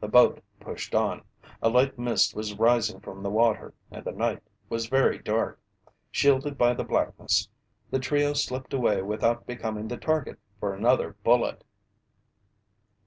The 0.00 0.08
boat 0.08 0.42
pushed 0.60 0.94
on. 0.94 1.22
A 1.62 1.70
light 1.70 1.98
mist 1.98 2.36
was 2.36 2.58
rising 2.58 3.00
from 3.00 3.22
the 3.22 3.30
water 3.30 3.72
and 3.90 4.04
the 4.04 4.12
night 4.12 4.42
was 4.68 4.88
very 4.90 5.18
dark. 5.18 5.58
Shielded 6.10 6.58
by 6.58 6.74
the 6.74 6.84
blackness, 6.84 7.48
the 7.90 7.98
trio 7.98 8.34
slipped 8.34 8.74
away 8.74 9.00
without 9.00 9.46
becoming 9.46 9.88
the 9.88 9.96
target 9.96 10.38
for 10.60 10.74
another 10.74 11.14
bullet. 11.24 11.64